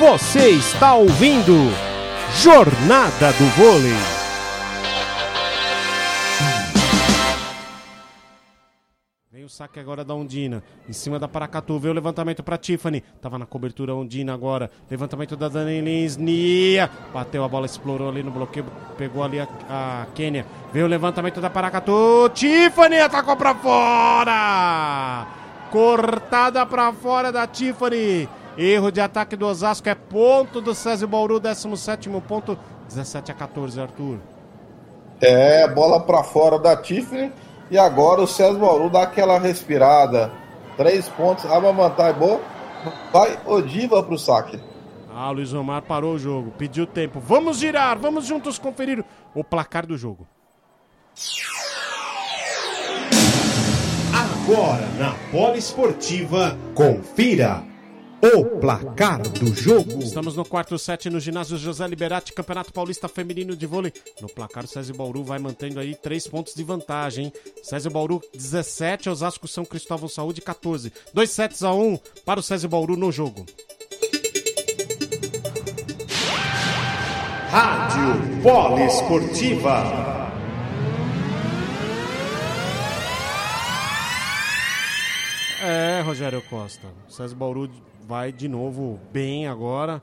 Você 0.00 0.48
está 0.52 0.94
ouvindo 0.94 1.52
Jornada 2.36 3.32
do 3.34 3.44
Vôlei. 3.54 3.92
Vem 9.30 9.44
o 9.44 9.48
saque 9.50 9.78
agora 9.78 10.02
da 10.02 10.14
Ondina. 10.14 10.62
Em 10.88 10.92
cima 10.94 11.18
da 11.18 11.28
Paracatu. 11.28 11.78
Vê 11.78 11.90
o 11.90 11.92
levantamento 11.92 12.42
para 12.42 12.56
Tiffany. 12.56 13.02
Tava 13.20 13.38
na 13.38 13.44
cobertura 13.44 13.94
Ondina 13.94 14.32
agora. 14.32 14.70
Levantamento 14.90 15.36
da 15.36 15.50
Dani 15.50 15.82
Lins. 15.82 16.16
Nia. 16.16 16.90
Bateu 17.12 17.44
a 17.44 17.48
bola, 17.48 17.66
explorou 17.66 18.08
ali 18.08 18.22
no 18.22 18.30
bloqueio. 18.30 18.64
Pegou 18.96 19.22
ali 19.22 19.38
a, 19.38 19.48
a 19.68 20.06
Kênia. 20.14 20.46
Vê 20.72 20.82
o 20.82 20.86
levantamento 20.86 21.42
da 21.42 21.50
Paracatu. 21.50 22.30
Tiffany 22.32 23.00
atacou 23.00 23.36
para 23.36 23.54
fora. 23.54 25.26
Cortada 25.70 26.64
para 26.64 26.90
fora 26.90 27.30
da 27.30 27.46
Tiffany. 27.46 28.39
Erro 28.62 28.92
de 28.92 29.00
ataque 29.00 29.36
do 29.36 29.46
Osasco 29.46 29.88
é 29.88 29.94
ponto 29.94 30.60
do 30.60 30.74
César 30.74 31.06
Bauru, 31.06 31.40
17 31.40 32.10
ponto, 32.28 32.58
17 32.88 33.32
a 33.32 33.34
14, 33.34 33.80
Arthur. 33.80 34.18
É, 35.18 35.66
bola 35.66 35.98
para 35.98 36.22
fora 36.22 36.58
da 36.58 36.76
Tiffany 36.76 37.32
e 37.70 37.78
agora 37.78 38.20
o 38.20 38.26
César 38.26 38.58
Bauru 38.58 38.90
dá 38.90 39.04
aquela 39.04 39.38
respirada. 39.38 40.30
Três 40.76 41.08
pontos, 41.08 41.46
abre 41.46 41.70
a 41.70 41.72
vantagem 41.72 42.18
boa. 42.20 42.38
Vai 43.10 43.38
Odiva 43.46 44.02
pro 44.02 44.18
saque. 44.18 44.60
Ah, 45.10 45.30
o 45.30 45.32
Luiz 45.32 45.54
Omar 45.54 45.80
parou 45.80 46.16
o 46.16 46.18
jogo, 46.18 46.50
pediu 46.50 46.86
tempo. 46.86 47.18
Vamos 47.18 47.56
girar, 47.56 47.98
vamos 47.98 48.26
juntos 48.26 48.58
conferir 48.58 49.02
o 49.34 49.42
placar 49.42 49.86
do 49.86 49.96
jogo. 49.96 50.28
Agora 54.12 54.86
na 54.98 55.14
Poliesportiva, 55.30 56.58
confira 56.74 57.69
o 58.22 58.44
placar 58.60 59.22
do 59.22 59.54
jogo. 59.54 60.02
Estamos 60.02 60.36
no 60.36 60.44
quarto 60.44 60.78
set 60.78 61.08
no 61.08 61.18
ginásio 61.18 61.56
José 61.56 61.86
Liberati, 61.86 62.32
Campeonato 62.32 62.72
Paulista 62.72 63.08
Feminino 63.08 63.56
de 63.56 63.66
Vôlei. 63.66 63.92
No 64.20 64.28
placar, 64.28 64.64
o 64.64 64.68
César 64.68 64.92
Bauru 64.92 65.24
vai 65.24 65.38
mantendo 65.38 65.80
aí 65.80 65.94
três 65.94 66.26
pontos 66.26 66.54
de 66.54 66.62
vantagem. 66.62 67.32
César 67.62 67.90
Bauru 67.90 68.20
17, 68.34 69.08
Osasco 69.08 69.48
São 69.48 69.64
Cristóvão 69.64 70.08
Saúde 70.08 70.42
14. 70.42 70.92
Dois 71.14 71.30
sets 71.30 71.62
a 71.62 71.72
um 71.72 71.98
para 72.24 72.40
o 72.40 72.42
César 72.42 72.68
Bauru 72.68 72.96
no 72.96 73.10
jogo. 73.10 73.46
Rádio 77.50 78.42
Poliesportiva. 78.42 80.09
É, 86.00 86.02
Rogério 86.02 86.40
Costa. 86.48 86.88
O 87.06 87.12
César 87.12 87.36
Bauru 87.36 87.68
vai 88.08 88.32
de 88.32 88.48
novo 88.48 88.98
bem 89.12 89.46
agora. 89.46 90.00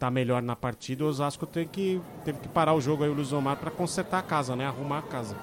Tá 0.00 0.10
melhor 0.10 0.42
na 0.42 0.56
partida. 0.56 1.04
O 1.04 1.06
Osasco 1.06 1.46
tem 1.46 1.64
que, 1.64 2.02
teve 2.24 2.40
que 2.40 2.48
parar 2.48 2.74
o 2.74 2.80
jogo 2.80 3.04
aí, 3.04 3.08
o 3.08 3.14
Luiz 3.14 3.32
Omar, 3.32 3.56
para 3.56 3.70
consertar 3.70 4.18
a 4.18 4.22
casa, 4.22 4.56
né? 4.56 4.66
Arrumar 4.66 4.98
a 4.98 5.02
casa. 5.02 5.36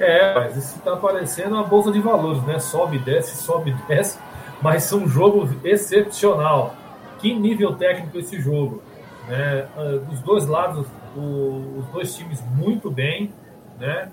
É, 0.00 0.34
mas 0.34 0.56
isso 0.56 0.80
tá 0.80 0.96
parecendo 0.96 1.54
uma 1.54 1.64
bolsa 1.64 1.92
de 1.92 2.00
valores, 2.00 2.42
né? 2.44 2.58
Sobe, 2.58 2.98
desce, 2.98 3.36
sobe, 3.36 3.76
desce. 3.86 4.18
Mas 4.62 4.90
é 4.90 4.96
um 4.96 5.06
jogo 5.06 5.46
excepcional. 5.62 6.74
Que 7.18 7.34
nível 7.34 7.74
técnico 7.74 8.18
esse 8.18 8.40
jogo? 8.40 8.82
Né? 9.28 9.68
Dos 10.08 10.20
dois 10.20 10.46
lados, 10.46 10.86
o, 11.14 11.80
os 11.80 11.86
dois 11.88 12.16
times 12.16 12.42
muito 12.56 12.90
bem, 12.90 13.30
né? 13.78 14.10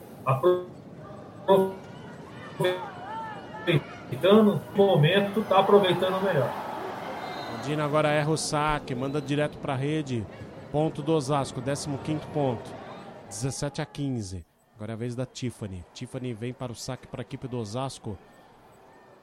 Aproveitando 2.59 4.61
o 4.73 4.77
momento, 4.77 5.41
está 5.41 5.59
aproveitando 5.59 6.23
melhor. 6.23 6.51
Dina 7.63 7.85
agora 7.85 8.09
erra 8.09 8.31
o 8.31 8.37
saque, 8.37 8.95
manda 8.95 9.21
direto 9.21 9.57
para 9.57 9.73
a 9.73 9.77
rede. 9.77 10.25
Ponto 10.71 11.01
do 11.01 11.13
Osasco, 11.13 11.61
15 11.61 11.89
ponto. 12.33 12.69
17 13.27 13.81
a 13.81 13.85
15. 13.85 14.45
Agora 14.75 14.93
é 14.93 14.93
a 14.93 14.97
vez 14.97 15.15
da 15.15 15.25
Tiffany. 15.25 15.83
Tiffany 15.93 16.33
vem 16.33 16.53
para 16.53 16.71
o 16.71 16.75
saque 16.75 17.07
para 17.07 17.21
a 17.21 17.23
equipe 17.23 17.47
do 17.47 17.57
Osasco. 17.57 18.17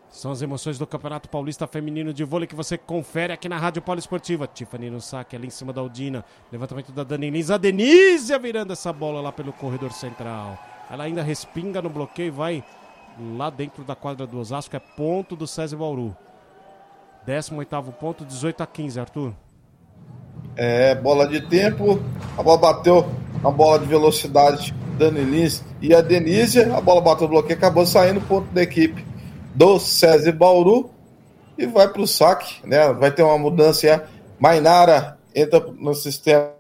São 0.09 0.31
as 0.31 0.43
emoções 0.43 0.79
do 0.79 0.87
Campeonato 0.87 1.29
Paulista 1.29 1.67
Feminino 1.67 2.13
de 2.13 2.25
Vôlei 2.25 2.47
que 2.47 2.55
você 2.55 2.79
confere 2.79 3.33
aqui 3.33 3.49
na 3.49 3.59
Rádio 3.59 3.83
Poliesportiva. 3.83 4.47
Tiffany 4.47 4.91
no 4.91 5.01
saque 5.01 5.35
ali 5.35 5.47
em 5.47 5.51
cima 5.51 5.73
da 5.73 5.81
Aldina. 5.81 6.25
Levantamento 6.53 6.93
da 6.93 7.03
Dani 7.03 7.31
Lins. 7.31 7.51
A 7.51 7.57
Denise 7.57 8.37
virando 8.39 8.73
essa 8.73 8.93
bola 8.93 9.21
lá 9.21 9.33
pelo 9.33 9.53
corredor 9.53 9.93
central. 9.93 10.59
Ela 10.91 11.05
ainda 11.05 11.23
respinga 11.23 11.83
no 11.83 11.91
bloqueio 11.91 12.29
e 12.29 12.31
vai 12.31 12.65
lá 13.19 13.51
dentro 13.51 13.85
da 13.85 13.95
quadra 13.95 14.27
do 14.27 14.39
Osasco. 14.39 14.75
É 14.77 14.79
ponto 14.79 15.37
do 15.37 15.47
César 15.47 15.77
Bauru. 15.77 16.17
18 17.27 17.93
ponto, 17.99 18.25
18 18.25 18.63
a 18.63 18.67
15, 18.67 19.01
Arthur. 19.01 19.33
É, 20.57 20.95
bola 20.95 21.27
de 21.27 21.41
tempo. 21.41 22.01
A 22.37 22.43
bola 22.43 22.59
bateu 22.59 23.07
na 23.43 23.51
bola 23.51 23.79
de 23.79 23.87
velocidade 23.87 24.75
Dani 24.97 25.23
Lins 25.23 25.65
e 25.81 25.95
a 25.95 26.01
Denise. 26.01 26.63
A 26.63 26.81
bola 26.81 27.01
bateu 27.01 27.25
no 27.25 27.35
bloqueio, 27.35 27.59
acabou 27.59 27.85
saindo 27.85 28.21
ponto 28.21 28.47
da 28.53 28.63
equipe 28.63 29.05
do 29.55 29.79
César 29.79 30.33
Bauru 30.33 30.91
e 31.57 31.67
vai 31.67 31.89
para 31.89 32.03
o 32.03 32.07
saque, 32.07 32.67
né? 32.67 32.93
Vai 32.93 33.11
ter 33.11 33.23
uma 33.23 33.39
mudança. 33.39 33.87
É. 33.87 34.05
Mainara 34.39 35.17
entra 35.35 35.61
no 35.79 35.95
sistema 35.95 36.51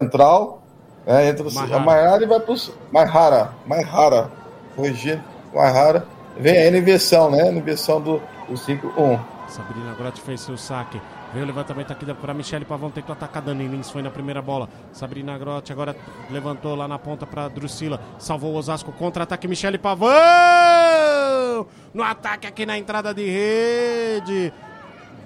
central, 0.00 0.62
né? 1.06 1.28
entra 1.28 1.44
no 1.44 1.52
Mahara. 1.52 1.76
a 1.76 1.80
Mainara 1.80 2.22
e 2.22 2.26
vai 2.26 2.40
para 2.40 2.52
o 2.52 2.56
Maihara, 2.90 3.52
Maihara, 3.66 4.30
corrigindo, 4.74 5.22
Maihara. 5.54 6.06
Vem 6.38 6.56
a 6.56 6.68
inversão, 6.68 7.30
né? 7.30 7.50
Inversão 7.52 8.00
do, 8.00 8.22
do 8.48 8.54
5-1. 8.54 9.20
Sabrina 9.48 9.94
Grotti 9.94 10.20
fez 10.20 10.40
seu 10.40 10.56
saque. 10.56 11.00
Veio 11.32 11.44
o 11.44 11.46
levantamento 11.46 11.92
aqui 11.92 12.04
para 12.14 12.34
Michele 12.34 12.64
Pavão, 12.64 12.90
tentou 12.90 13.12
atacar 13.12 13.40
Dani 13.40 13.66
Lins, 13.68 13.90
foi 13.90 14.02
na 14.02 14.10
primeira 14.10 14.42
bola. 14.42 14.68
Sabrina 14.92 15.36
Grotti 15.38 15.72
agora 15.72 15.94
levantou 16.28 16.74
lá 16.74 16.88
na 16.88 16.98
ponta 16.98 17.24
para 17.24 17.46
Drusila, 17.48 18.00
salvou 18.18 18.52
o 18.52 18.56
Osasco, 18.56 18.90
contra-ataque 18.92 19.46
Michele 19.46 19.78
Pavão! 19.78 20.10
No 21.94 22.02
ataque 22.02 22.48
aqui 22.48 22.66
na 22.66 22.76
entrada 22.76 23.14
de 23.14 23.24
rede. 23.28 24.52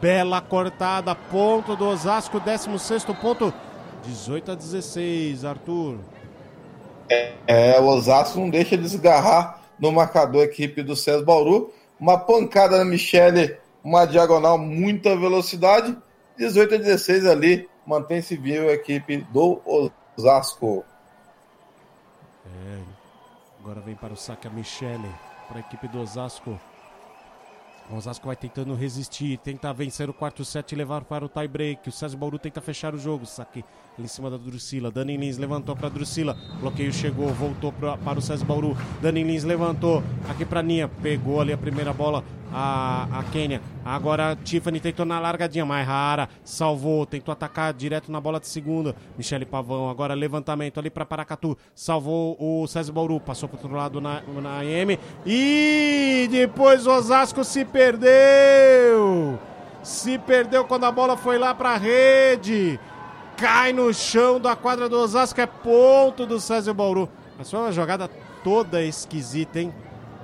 Bela 0.00 0.42
cortada, 0.42 1.14
ponto 1.14 1.74
do 1.74 1.86
Osasco, 1.86 2.38
16 2.38 3.04
ponto, 3.04 3.52
18 4.04 4.52
a 4.52 4.54
16, 4.54 5.44
Arthur. 5.44 5.98
É, 7.08 7.32
é, 7.46 7.80
o 7.80 7.86
Osasco 7.86 8.38
não 8.40 8.50
deixa 8.50 8.76
desgarrar 8.76 9.63
no 9.78 9.92
marcador 9.92 10.44
equipe 10.44 10.82
do 10.82 10.96
César 10.96 11.24
Bauru. 11.24 11.72
Uma 11.98 12.18
pancada 12.18 12.78
na 12.78 12.84
Michele 12.84 13.56
uma 13.84 14.06
diagonal, 14.06 14.56
muita 14.56 15.14
velocidade. 15.14 15.96
18 16.38 16.74
a 16.74 16.78
16 16.78 17.26
ali, 17.26 17.68
mantém-se 17.86 18.34
vivo 18.36 18.68
a 18.68 18.72
equipe 18.72 19.18
do 19.30 19.60
Osasco. 20.16 20.84
É, 22.46 22.80
agora 23.60 23.80
vem 23.80 23.94
para 23.94 24.14
o 24.14 24.16
saque 24.16 24.48
a 24.48 24.50
Michele, 24.50 25.08
para 25.46 25.58
a 25.58 25.60
equipe 25.60 25.86
do 25.86 26.00
Osasco. 26.00 26.58
O 27.90 27.96
Osasco 27.96 28.26
vai 28.26 28.34
tentando 28.34 28.74
resistir, 28.74 29.36
tenta 29.38 29.70
vencer 29.72 30.08
o 30.08 30.14
quarto 30.14 30.42
set 30.42 30.72
e 30.72 30.74
levar 30.74 31.04
para 31.04 31.24
o 31.24 31.28
tie 31.28 31.46
break. 31.46 31.88
O 31.88 31.92
César 31.92 32.16
Bauru 32.16 32.38
tenta 32.38 32.60
fechar 32.60 32.94
o 32.94 32.98
jogo. 32.98 33.26
Saque 33.26 33.62
em 33.98 34.06
cima 34.06 34.30
da 34.30 34.38
Drusila. 34.38 34.90
Dani 34.90 35.18
Lins 35.18 35.36
levantou 35.36 35.76
para 35.76 35.90
Drusila. 35.90 36.34
Bloqueio 36.60 36.92
chegou, 36.92 37.28
voltou 37.34 37.72
pra, 37.72 37.98
para 37.98 38.18
o 38.18 38.22
César 38.22 38.46
Bauru. 38.46 38.74
Dani 39.02 39.22
Lins 39.22 39.44
levantou 39.44 40.02
aqui 40.28 40.46
para 40.46 40.62
Ninha. 40.62 40.88
Pegou 40.88 41.42
ali 41.42 41.52
a 41.52 41.58
primeira 41.58 41.92
bola 41.92 42.24
a, 42.54 43.08
a 43.18 43.22
Kênia. 43.24 43.60
Agora 43.84 44.30
a 44.30 44.36
Tiffany 44.36 44.78
tentou 44.78 45.04
na 45.04 45.18
largadinha, 45.18 45.66
mais 45.66 45.86
rara, 45.86 46.28
salvou, 46.44 47.04
tentou 47.04 47.32
atacar 47.32 47.74
direto 47.74 48.12
na 48.12 48.20
bola 48.20 48.38
de 48.38 48.46
segunda. 48.46 48.94
Michele 49.18 49.44
Pavão, 49.44 49.90
agora 49.90 50.14
levantamento 50.14 50.78
ali 50.78 50.88
para 50.88 51.04
Paracatu, 51.04 51.58
salvou 51.74 52.36
o 52.38 52.66
César 52.68 52.92
Bauru, 52.92 53.18
passou 53.18 53.48
para 53.48 53.58
outro 53.58 53.76
lado 53.76 54.00
na, 54.00 54.22
na 54.40 54.64
M 54.64 54.98
e 55.26 56.28
depois 56.30 56.86
o 56.86 56.92
Osasco 56.92 57.42
se 57.42 57.64
perdeu. 57.64 59.38
Se 59.82 60.16
perdeu 60.18 60.64
quando 60.64 60.84
a 60.84 60.92
bola 60.92 61.16
foi 61.16 61.36
lá 61.36 61.54
para 61.54 61.70
a 61.70 61.76
rede. 61.76 62.78
Cai 63.36 63.72
no 63.72 63.92
chão 63.92 64.40
da 64.40 64.54
quadra 64.54 64.88
do 64.88 64.96
Osasco, 64.96 65.40
é 65.40 65.46
ponto 65.46 66.24
do 66.24 66.40
César 66.40 66.72
Bauru. 66.72 67.08
Mas 67.36 67.50
foi 67.50 67.58
uma 67.58 67.72
jogada 67.72 68.08
toda 68.44 68.82
esquisita, 68.82 69.60
hein? 69.60 69.74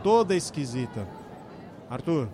Toda 0.03 0.35
esquisita. 0.35 1.20
Arthur. 1.91 2.29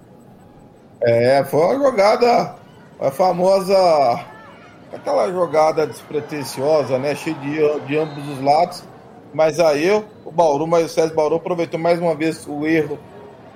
É, 1.01 1.43
foi 1.45 1.61
uma 1.61 1.87
jogada, 1.87 2.57
a 3.01 3.11
famosa, 3.11 3.75
aquela 4.93 5.31
jogada 5.33 5.87
despretensiosa, 5.87 6.99
né? 6.99 7.15
Cheia 7.15 7.35
de, 7.37 7.87
de 7.87 7.97
ambos 7.97 8.29
os 8.29 8.45
lados. 8.45 8.85
Mas 9.33 9.59
aí 9.59 9.91
o 10.27 10.31
Bauru, 10.31 10.67
mas 10.67 10.85
o 10.85 10.89
César 10.91 11.15
Bauru 11.15 11.37
aproveitou 11.37 11.81
mais 11.81 11.99
uma 11.99 12.15
vez 12.15 12.47
o 12.47 12.67
erro 12.67 12.99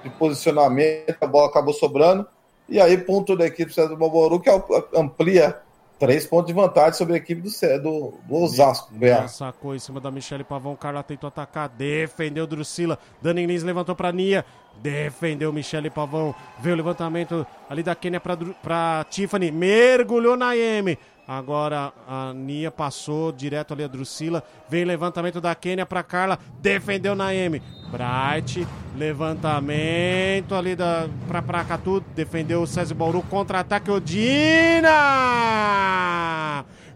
de 0.03 0.09
posicionamento, 0.09 1.17
a 1.21 1.27
bola 1.27 1.49
acabou 1.49 1.75
sobrando. 1.75 2.27
E 2.67 2.81
aí, 2.81 2.97
ponto 2.97 3.37
da 3.37 3.47
equipe 3.47 3.73
César 3.73 3.95
Bauru, 3.95 4.41
que 4.41 4.49
amplia 4.97 5.61
Três 6.01 6.25
pontos 6.25 6.47
de 6.47 6.55
vantagem 6.55 6.95
sobre 6.95 7.13
a 7.13 7.17
equipe 7.19 7.43
do, 7.43 7.51
do, 7.83 8.15
do 8.27 8.35
Osasco. 8.35 8.91
Nia 8.91 9.29
sacou 9.29 9.75
em 9.75 9.79
cima 9.79 10.01
da 10.01 10.11
Michele 10.11 10.43
Pavão. 10.43 10.75
Carla 10.75 11.03
tentou 11.03 11.29
atacar. 11.29 11.69
Defendeu 11.69 12.47
Drusila. 12.47 12.99
Dani 13.21 13.45
Lins 13.45 13.63
levantou 13.63 13.95
para 13.95 14.11
Nia. 14.11 14.43
Defendeu 14.79 15.53
Michele 15.53 15.91
Pavão. 15.91 16.35
Veio 16.59 16.73
o 16.73 16.77
levantamento 16.79 17.47
ali 17.69 17.83
da 17.83 17.95
Kênia 17.95 18.19
para 18.19 19.05
Tiffany. 19.11 19.51
Mergulhou 19.51 20.39
na 20.39 20.57
M. 20.57 20.99
Agora 21.29 21.93
a 22.09 22.33
Nia 22.33 22.71
passou 22.71 23.31
direto 23.31 23.75
ali 23.75 23.85
a 23.85 23.87
Drusila. 23.87 24.43
Vem 24.71 24.87
levantamento 24.87 25.39
da 25.39 25.55
Kênia 25.55 25.85
para 25.85 26.03
Carla. 26.03 26.39
Defendeu 26.63 27.15
na 27.15 27.35
M. 27.35 27.61
Bright. 27.91 28.67
Levantamento 28.97 30.55
ali 30.55 30.77
da 30.77 31.09
para 31.29 31.43
Pracatu. 31.43 32.01
Defendeu 32.15 32.63
o 32.63 32.67
César 32.67 32.95
Bauru. 32.95 33.23
Contra-ataque 33.23 33.91
Odina. 33.91 34.91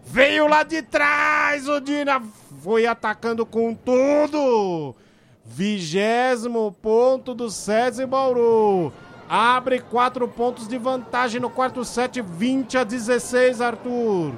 Veio 0.05 0.47
lá 0.47 0.63
de 0.63 0.81
trás. 0.81 1.67
Odina 1.67 2.21
foi 2.61 2.85
atacando 2.85 3.45
com 3.45 3.73
tudo. 3.73 4.95
Vigésimo 5.45 6.71
ponto 6.81 7.33
do 7.33 7.49
César 7.49 8.07
Bauru. 8.07 8.91
Abre 9.29 9.79
quatro 9.79 10.27
pontos 10.27 10.67
de 10.67 10.77
vantagem 10.77 11.41
no 11.41 11.49
quarto 11.49 11.83
set, 11.83 12.21
20 12.21 12.77
a 12.77 12.83
16, 12.83 13.59
Arthur. 13.59 14.33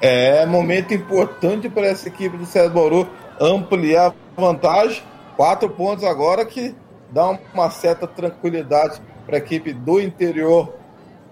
É 0.00 0.44
momento 0.46 0.94
importante 0.94 1.68
para 1.68 1.86
essa 1.86 2.08
equipe 2.08 2.36
do 2.36 2.46
César 2.46 2.70
Bauru 2.70 3.08
ampliar 3.40 4.12
a 4.36 4.40
vantagem. 4.40 5.02
Quatro 5.36 5.70
pontos 5.70 6.04
agora 6.04 6.44
que 6.44 6.74
dá 7.10 7.30
uma 7.54 7.70
certa 7.70 8.06
tranquilidade 8.06 9.00
para 9.26 9.36
a 9.36 9.38
equipe 9.38 9.72
do 9.72 10.00
interior 10.00 10.74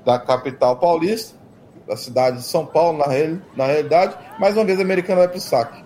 da 0.04 0.18
capital 0.18 0.76
paulista, 0.76 1.38
da 1.86 1.96
cidade 1.96 2.38
de 2.38 2.42
São 2.42 2.64
Paulo, 2.64 2.98
na, 2.98 3.06
real, 3.06 3.38
na 3.56 3.66
realidade. 3.66 4.16
Mais 4.38 4.56
uma 4.56 4.64
vez, 4.64 4.78
a 4.78 4.82
americana 4.82 5.20
vai 5.20 5.28
para 5.28 5.38
o 5.38 5.40
saque. 5.40 5.84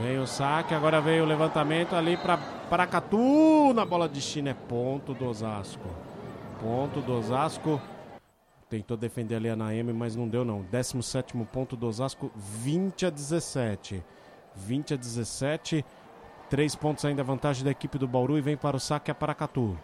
Veio 0.00 0.22
o 0.22 0.26
saque, 0.26 0.74
agora 0.74 1.00
veio 1.00 1.24
o 1.24 1.26
levantamento 1.26 1.94
ali 1.96 2.16
para 2.16 2.38
Paracatu 2.68 3.72
na 3.74 3.84
bola 3.84 4.08
de 4.08 4.20
China. 4.20 4.50
É 4.50 4.54
ponto 4.54 5.14
do 5.14 5.26
Osasco. 5.26 5.88
Ponto 6.60 7.00
do 7.00 7.14
Osasco. 7.14 7.80
Tentou 8.68 8.96
defender 8.96 9.36
ali 9.36 9.48
a 9.48 9.56
Naemi, 9.56 9.92
mas 9.92 10.14
não 10.14 10.28
deu 10.28 10.44
não. 10.44 10.62
17 10.62 11.34
ponto 11.50 11.74
do 11.74 11.86
Osasco, 11.86 12.30
20 12.36 13.06
a 13.06 13.10
17. 13.10 14.04
20 14.54 14.94
a 14.94 14.96
17. 14.96 15.84
Três 16.50 16.74
pontos 16.74 17.04
ainda 17.04 17.22
vantagem 17.22 17.62
da 17.62 17.70
equipe 17.70 17.98
do 17.98 18.08
Bauru 18.08 18.38
e 18.38 18.40
vem 18.40 18.56
para 18.56 18.74
o 18.74 18.80
saque 18.80 19.10
a 19.10 19.14
Paracatu. 19.14 19.76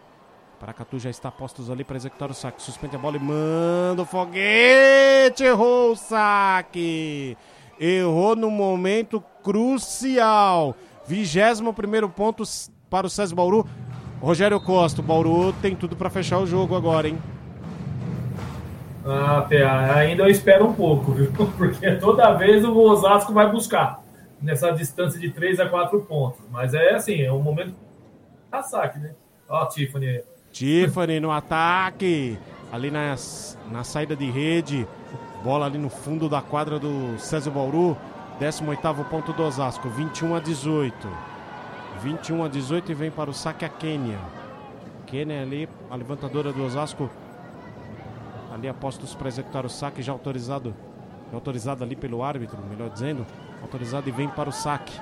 Paracatu 0.59 0.97
já 0.97 1.11
está 1.11 1.29
postos 1.29 1.69
ali 1.69 1.83
para 1.83 1.95
executar 1.95 2.31
o 2.31 2.33
saque. 2.33 2.59
Suspende 2.59 2.95
a 2.95 2.99
bola 2.99 3.17
e 3.17 3.19
manda 3.19 4.01
o 4.01 4.05
foguete. 4.05 5.43
Errou 5.43 5.91
o 5.91 5.95
saque. 5.95 7.37
Errou 7.79 8.35
no 8.35 8.49
momento 8.49 9.23
crucial. 9.43 10.75
21 11.05 11.71
primeiro 11.71 12.09
ponto 12.09 12.43
para 12.89 13.05
o 13.05 13.09
César 13.11 13.35
Bauru. 13.35 13.67
Rogério 14.19 14.59
Costa, 14.59 15.01
o 15.01 15.03
Bauru 15.03 15.53
tem 15.61 15.75
tudo 15.75 15.95
para 15.95 16.09
fechar 16.09 16.39
o 16.39 16.47
jogo 16.47 16.75
agora, 16.75 17.07
hein? 17.07 17.19
Ah, 19.05 19.45
PA, 19.47 19.99
ainda 19.99 20.23
eu 20.23 20.29
espero 20.29 20.65
um 20.65 20.73
pouco, 20.73 21.11
viu? 21.11 21.31
Porque 21.55 21.91
toda 21.97 22.33
vez 22.33 22.65
o 22.65 22.75
Osasco 22.75 23.33
vai 23.33 23.51
buscar 23.51 24.03
nessa 24.45 24.71
distância 24.71 25.19
de 25.19 25.31
3 25.31 25.59
a 25.59 25.67
4 25.67 25.99
pontos. 26.03 26.39
Mas 26.51 26.73
é 26.73 26.93
assim, 26.93 27.21
é 27.21 27.33
um 27.33 27.41
momento 27.41 27.75
a 28.51 28.61
saque, 28.61 28.99
né? 28.99 29.15
Ó, 29.49 29.63
a 29.63 29.67
Tiffany. 29.67 30.21
Tiffany 30.51 31.19
no 31.19 31.31
ataque. 31.31 32.37
Ali 32.71 32.91
na, 32.91 33.15
na 33.71 33.83
saída 33.83 34.15
de 34.15 34.29
rede. 34.29 34.87
Bola 35.43 35.65
ali 35.65 35.77
no 35.77 35.89
fundo 35.89 36.29
da 36.29 36.41
quadra 36.41 36.79
do 36.79 37.17
César 37.17 37.51
Bauru. 37.51 37.97
18 38.39 39.03
ponto 39.09 39.33
do 39.33 39.43
Osasco. 39.43 39.89
21 39.89 40.35
a 40.35 40.39
18. 40.39 41.07
21 42.01 42.43
a 42.43 42.47
18 42.47 42.91
e 42.91 42.95
vem 42.95 43.11
para 43.11 43.29
o 43.29 43.33
saque 43.33 43.65
a 43.65 43.69
Kênia. 43.69 44.19
Kênia 45.07 45.41
ali, 45.41 45.67
a 45.89 45.95
levantadora 45.95 46.53
do 46.53 46.63
Osasco. 46.63 47.09
Ali 48.53 48.67
apostos 48.67 49.15
para 49.15 49.27
executar 49.27 49.65
o 49.65 49.69
saque, 49.69 50.01
já 50.01 50.11
autorizado. 50.11 50.73
Já 51.31 51.37
autorizado 51.37 51.83
ali 51.83 51.95
pelo 51.95 52.23
árbitro, 52.23 52.57
melhor 52.69 52.89
dizendo. 52.89 53.25
Autorizado 53.61 54.07
e 54.09 54.11
vem 54.11 54.27
para 54.27 54.49
o 54.49 54.53
saque. 54.53 54.99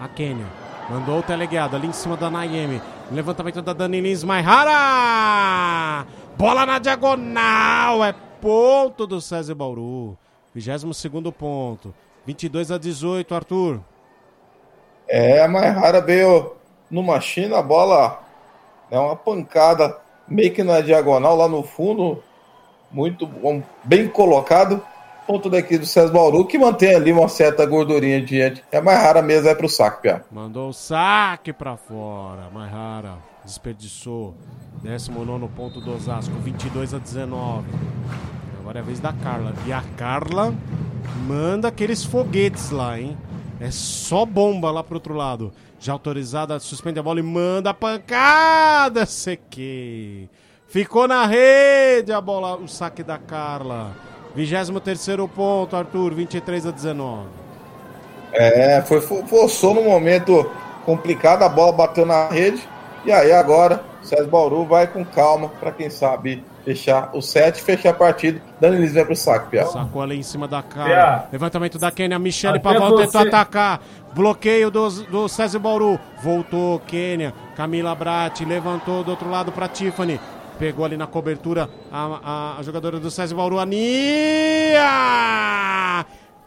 A 0.00 0.08
Kênia. 0.08 0.46
Mandou 0.88 1.18
o 1.18 1.22
teleguiado 1.22 1.76
ali 1.76 1.88
em 1.88 1.92
cima 1.92 2.16
da 2.16 2.30
Nayemi. 2.30 2.80
Levantamento 3.10 3.60
da 3.62 3.72
Dani 3.72 4.00
Lins 4.00 4.22
Maihara! 4.22 6.06
Bola 6.36 6.64
na 6.64 6.78
diagonal! 6.78 8.04
É 8.04 8.14
ponto 8.40 9.06
do 9.06 9.20
César 9.20 9.54
Bauru. 9.54 10.16
22 10.54 11.34
ponto. 11.34 11.94
22 12.24 12.70
a 12.70 12.78
18, 12.78 13.34
Arthur. 13.34 13.80
É, 15.08 15.42
a 15.42 15.48
mais 15.48 15.74
rara 15.74 16.00
veio 16.00 16.56
numa 16.90 17.20
China, 17.20 17.58
a 17.58 17.62
bola 17.62 18.20
é 18.90 18.98
uma 18.98 19.14
pancada 19.14 19.96
meio 20.26 20.52
que 20.52 20.64
na 20.64 20.80
diagonal 20.80 21.36
lá 21.36 21.48
no 21.48 21.62
fundo, 21.62 22.22
muito 22.90 23.26
bom, 23.26 23.62
bem 23.84 24.08
colocado. 24.08 24.82
Ponto 25.26 25.50
daqui 25.50 25.76
do 25.76 25.86
César 25.86 26.12
Bauru, 26.12 26.44
que 26.46 26.56
mantém 26.56 26.94
ali 26.94 27.12
uma 27.12 27.28
certa 27.28 27.66
gordurinha 27.66 28.20
diante. 28.22 28.62
É 28.70 28.80
mais 28.80 28.98
rara 28.98 29.20
mesmo, 29.20 29.48
é 29.48 29.54
pro 29.54 29.68
saque, 29.68 30.02
Pia. 30.02 30.24
Mandou 30.30 30.68
o 30.68 30.72
saque 30.72 31.52
pra 31.52 31.76
fora, 31.76 32.48
mais 32.52 32.70
rara. 32.70 33.14
Desperdiçou. 33.44 34.34
19 34.82 35.48
ponto 35.48 35.80
do 35.80 35.94
Osasco, 35.94 36.34
22 36.36 36.94
a 36.94 36.98
19. 36.98 37.66
Agora 38.60 38.78
é 38.78 38.82
a 38.82 38.84
vez 38.84 39.00
da 39.00 39.12
Carla. 39.12 39.52
E 39.66 39.72
a 39.72 39.82
Carla 39.96 40.54
manda 41.26 41.68
aqueles 41.68 42.04
foguetes 42.04 42.70
lá, 42.70 43.00
hein? 43.00 43.16
É 43.60 43.70
só 43.70 44.24
bomba 44.24 44.70
lá 44.70 44.84
pro 44.84 44.96
outro 44.96 45.14
lado. 45.14 45.52
Já 45.80 45.92
autorizada, 45.92 46.58
suspende 46.58 46.98
a 46.98 47.02
bola 47.02 47.20
e 47.20 47.22
manda 47.22 47.70
a 47.70 47.74
pancada. 47.74 49.06
Sequei. 49.06 50.28
Ficou 50.68 51.08
na 51.08 51.26
rede 51.26 52.12
a 52.12 52.20
bola, 52.20 52.56
o 52.56 52.68
saque 52.68 53.02
da 53.02 53.18
Carla. 53.18 54.05
23 54.36 55.16
ponto, 55.34 55.74
Arthur, 55.74 56.12
23 56.12 56.66
a 56.66 56.70
19. 56.70 57.26
É, 58.34 58.82
foi, 58.82 59.00
forçou 59.00 59.74
no 59.74 59.82
momento 59.82 60.48
complicado, 60.84 61.42
a 61.42 61.48
bola 61.48 61.72
bateu 61.72 62.04
na 62.04 62.28
rede. 62.28 62.62
E 63.06 63.12
aí 63.12 63.32
agora, 63.32 63.82
César 64.02 64.26
Bauru 64.26 64.64
vai 64.64 64.86
com 64.86 65.04
calma 65.04 65.48
para 65.48 65.70
quem 65.70 65.88
sabe 65.88 66.44
fechar 66.64 67.10
o 67.14 67.22
set, 67.22 67.62
fechar 67.62 67.90
a 67.90 67.94
partida. 67.94 68.42
Dani 68.60 68.78
Liz 68.78 68.92
vai 68.92 69.04
pro 69.04 69.14
saco, 69.14 69.48
Pia. 69.48 69.64
Sacou 69.66 70.02
ali 70.02 70.18
em 70.18 70.22
cima 70.22 70.48
da 70.48 70.62
cara. 70.62 71.28
Levantamento 71.32 71.78
da 71.78 71.90
Kênia. 71.90 72.18
Michele 72.18 72.58
Pavão 72.58 72.96
tentou 72.96 73.20
atacar. 73.20 73.80
Bloqueio 74.12 74.70
do, 74.70 74.90
do 75.04 75.28
César 75.28 75.60
Bauru. 75.60 75.98
Voltou 76.20 76.80
Kênia. 76.80 77.32
Camila 77.56 77.94
Brat 77.94 78.40
levantou 78.44 79.04
do 79.04 79.12
outro 79.12 79.30
lado 79.30 79.52
para 79.52 79.68
Tiffany. 79.68 80.20
Pegou 80.58 80.84
ali 80.84 80.96
na 80.96 81.06
cobertura 81.06 81.68
a, 81.92 82.20
a, 82.22 82.58
a 82.58 82.62
jogadora 82.62 82.98
do 82.98 83.10
César 83.10 83.34
Bauru, 83.34 83.58
a 83.58 83.66
Nia! 83.66 84.86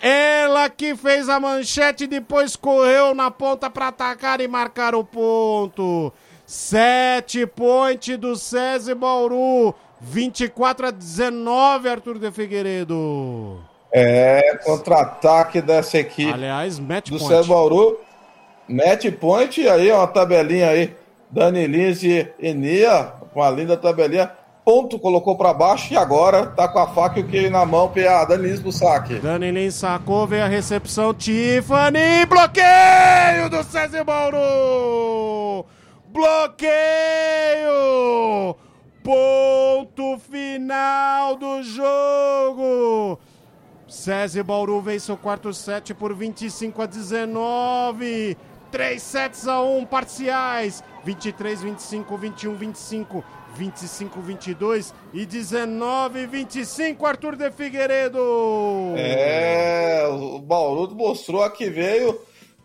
Ela 0.01 0.69
que 0.69 0.95
fez 0.95 1.27
a 1.29 1.39
manchete 1.39 2.07
depois 2.07 2.55
correu 2.55 3.13
na 3.13 3.29
ponta 3.29 3.69
para 3.69 3.89
atacar 3.89 4.41
e 4.41 4.47
marcar 4.47 4.95
o 4.95 5.03
ponto. 5.03 6.11
Sete 6.45 7.45
point 7.45 8.17
do 8.17 8.35
César 8.35 8.95
Bauru. 8.95 9.75
24 10.01 10.87
a 10.87 10.91
19, 10.91 11.89
Arthur 11.89 12.17
de 12.17 12.31
Figueiredo. 12.31 13.59
É, 13.91 14.57
contra-ataque 14.63 15.61
dessa 15.61 15.97
equipe. 15.97 16.31
Aliás, 16.31 16.79
match 16.79 17.09
do 17.09 17.19
point. 17.19 17.41
Do 17.41 17.47
Bauru. 17.47 17.99
Match 18.67 19.11
point, 19.19 19.67
aí 19.67 19.91
uma 19.91 20.07
tabelinha 20.07 20.69
aí. 20.69 20.95
Dani 21.29 21.67
Lins 21.67 22.01
e 22.03 22.27
Enia, 23.39 23.45
uma 23.45 23.49
linda 23.49 23.77
tabelinha. 23.77 24.31
Ponto, 24.63 24.99
colocou 24.99 25.35
para 25.35 25.53
baixo 25.53 25.93
e 25.93 25.97
agora 25.97 26.45
tá 26.45 26.67
com 26.67 26.79
a 26.79 26.87
faca 26.87 27.19
e 27.19 27.23
o 27.23 27.27
queijo 27.27 27.49
na 27.49 27.65
mão. 27.65 27.89
PA, 27.89 28.25
Dani 28.25 28.49
Lins 28.49 28.59
pro 28.59 28.71
saque. 28.71 29.15
Dani 29.15 29.51
Lins 29.51 29.75
sacou, 29.75 30.27
veio 30.27 30.43
a 30.43 30.47
recepção. 30.47 31.13
Tiffany, 31.13 32.25
bloqueio 32.27 33.49
do 33.49 33.63
César 33.63 34.03
Bauru! 34.03 35.65
Bloqueio! 36.09 36.69
Ponto 39.03 40.19
final 40.19 41.35
do 41.35 41.63
jogo. 41.63 43.19
César 43.87 44.43
Bauru 44.43 44.79
vence 44.81 45.11
o 45.11 45.17
quarto 45.17 45.51
set 45.51 45.95
por 45.95 46.13
25 46.13 46.81
a 46.81 46.85
19. 46.85 48.37
3 48.71 49.01
sets 49.01 49.47
a 49.47 49.61
1 49.61 49.85
parciais. 49.85 50.83
23, 51.03 51.61
25, 51.61 52.17
21, 52.17 52.55
25, 52.55 53.23
25, 53.55 54.21
22 54.21 54.93
e 55.13 55.25
19, 55.25 56.27
25. 56.27 57.05
Arthur 57.05 57.35
de 57.35 57.51
Figueiredo. 57.51 58.19
É, 58.95 60.05
o 60.07 60.39
Bauru 60.39 60.93
mostrou 60.95 61.43
a 61.43 61.49
que 61.49 61.69
veio. 61.69 62.19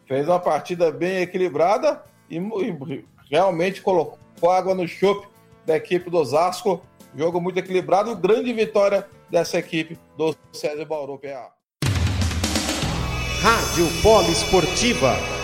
Fez 0.06 0.28
uma 0.28 0.38
partida 0.38 0.90
bem 0.90 1.22
equilibrada 1.22 2.02
e, 2.28 2.36
e 2.36 3.04
realmente 3.30 3.80
colocou 3.80 4.50
água 4.50 4.74
no 4.74 4.86
chope 4.86 5.26
da 5.64 5.76
equipe 5.76 6.10
do 6.10 6.18
Osasco. 6.18 6.82
Jogo 7.16 7.40
muito 7.40 7.58
equilibrado, 7.58 8.14
grande 8.16 8.52
vitória 8.52 9.06
dessa 9.30 9.58
equipe 9.58 9.98
do 10.16 10.34
César 10.52 10.84
Bauru 10.84 11.18
PA. 11.18 11.52
Rádio 13.40 13.86
Poliesportiva. 14.02 15.43